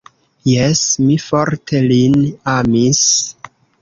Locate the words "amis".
2.55-3.03